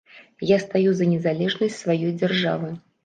Я 0.51 0.57
стаю 0.63 0.93
за 1.01 1.09
незалежнасць 1.11 1.77
сваёй 1.85 2.11
дзяржавы. 2.23 2.73